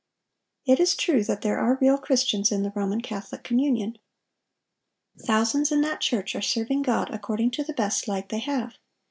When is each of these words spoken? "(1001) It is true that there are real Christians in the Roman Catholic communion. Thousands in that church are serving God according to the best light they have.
"(1001) 0.65 0.73
It 0.73 0.81
is 0.81 0.95
true 0.95 1.23
that 1.25 1.43
there 1.43 1.59
are 1.59 1.77
real 1.79 1.95
Christians 1.99 2.51
in 2.51 2.63
the 2.63 2.71
Roman 2.73 3.01
Catholic 3.01 3.43
communion. 3.43 3.99
Thousands 5.27 5.71
in 5.71 5.81
that 5.81 6.01
church 6.01 6.33
are 6.35 6.41
serving 6.41 6.81
God 6.81 7.11
according 7.11 7.51
to 7.51 7.63
the 7.63 7.73
best 7.75 8.07
light 8.07 8.29
they 8.29 8.39
have. 8.39 8.79